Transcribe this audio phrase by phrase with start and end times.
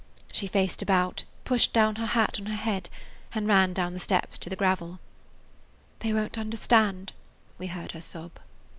[0.33, 2.89] She faced about, pushed down her hat on her head,
[3.35, 4.99] and ran down the steps to the gravel.
[5.99, 7.13] "They won't understand!"
[7.59, 8.31] we heard her sob.